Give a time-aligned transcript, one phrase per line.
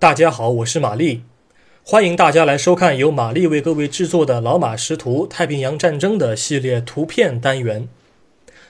[0.00, 1.24] 大家好，我是玛丽，
[1.84, 7.86] 欢迎大家来收看由玛丽为各位制作的《老马识图：太平洋战争》的系列图片单元。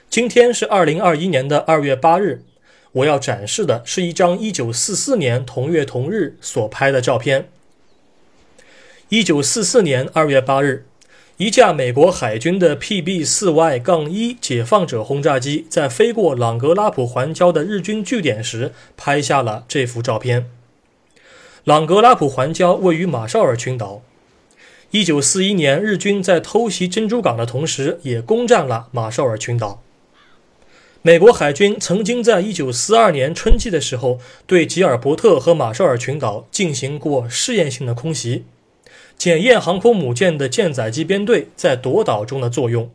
[0.09, 2.43] 今天是二零二一年的二月八日，
[2.91, 7.47] 我要展示的是一张一九四四年同月同日所拍的照片。
[9.07, 10.85] 一九四四年二月八日，
[11.37, 20.49] 一架美国海军的 PB 四 Y 杠一解放者轰炸机在飞过朗格拉普环礁的日军据点时，拍下了这幅照片。
[21.63, 24.01] 朗格拉普环礁位于马绍尔群岛。
[24.89, 29.83] 一九四一年，日军在偷袭珍珠港的同时，也攻占了马绍尔群岛。
[31.03, 38.45] 美国海军曾经在一九四二年春季的时候，对吉尔伯特和马绍尔群岛进行过试验性的空袭，
[39.15, 42.89] 检验航空母舰的舰载机编队在夺岛中的作用。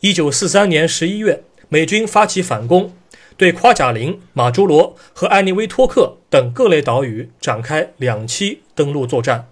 [0.00, 2.92] 一九四三年十一月，美军发起反攻。
[3.36, 9.48] 对夸贾林、马朱罗和艾尼威托克等各类岛屿展开两栖登陆作战。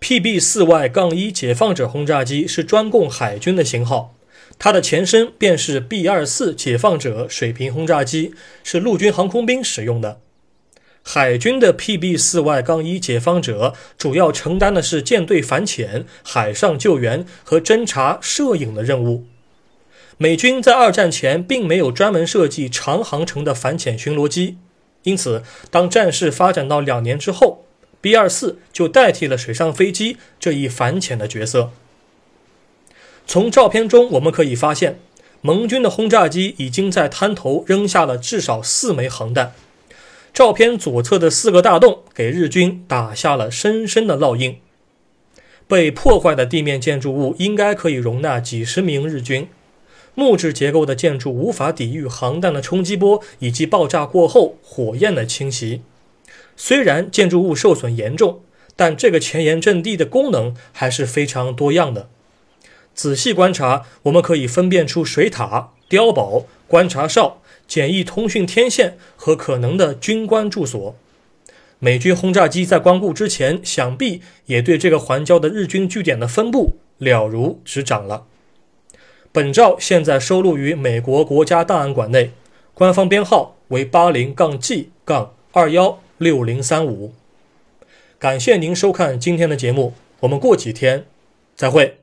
[0.00, 4.14] PB 四 Y 杠一解放者轰炸机是专供海军的型号，
[4.58, 8.34] 它的前身便是 B 二四解放者水平轰炸机，
[8.64, 10.20] 是陆军航空兵使用的。
[11.02, 19.26] 海军的 PB 四 Y 杠一解放者主要承担的是舰队反潜、海上救援和侦察、摄影的任务。
[20.22, 24.58] 美军在二战前并没有专门设计长航程的反潜巡逻机，
[25.04, 27.64] 因此，当战事发展到两年之后
[28.02, 31.70] ，B-24 就代替了水上飞机这一反潜的角色。
[33.26, 35.00] 从照片中我们可以发现，
[35.40, 39.54] 盟军的轰炸机已经在滩头扔下了至少四枚航弹。
[40.34, 44.58] 照片左侧的四个大洞给日军打下了深深的烙印。
[45.66, 49.48] 被破坏的地面建筑物应该可以容纳几十名日军。
[50.14, 55.82] 木质结构的建筑无法抵御航弹的冲击波以及爆炸过后火焰的侵袭。
[56.56, 58.40] 虽然建筑物受损严重，
[58.76, 62.08] 但这个前沿阵地的功能还是非常多样的。
[62.94, 70.96] 仔细观察，我们可以分辨出水塔、碉堡、观察哨、简易通讯天线和可能的军官住所。
[71.78, 78.26] 美军轰炸机在光顾之前，想必也对这个环礁的日军据点的分布了如指掌了。
[79.32, 82.32] 本照现在收录于美国国家档案馆内，
[82.74, 87.12] 官方编号为八零杠 G 杠二幺六零三五。
[88.18, 91.06] 感谢您收看今天的节目，我们过几天
[91.54, 91.99] 再会。